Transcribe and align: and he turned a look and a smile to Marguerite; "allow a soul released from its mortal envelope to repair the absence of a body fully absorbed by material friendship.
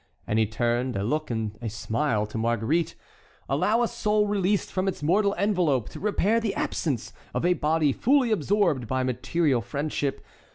and 0.25 0.39
he 0.39 0.47
turned 0.47 0.95
a 0.95 1.03
look 1.03 1.29
and 1.29 1.59
a 1.61 1.69
smile 1.69 2.25
to 2.25 2.35
Marguerite; 2.35 2.95
"allow 3.47 3.83
a 3.83 3.87
soul 3.87 4.25
released 4.27 4.71
from 4.71 4.87
its 4.87 5.03
mortal 5.03 5.35
envelope 5.37 5.89
to 5.89 5.99
repair 5.99 6.39
the 6.39 6.55
absence 6.55 7.13
of 7.35 7.45
a 7.45 7.53
body 7.53 7.93
fully 7.93 8.31
absorbed 8.31 8.87
by 8.87 9.03
material 9.03 9.61
friendship. 9.61 10.25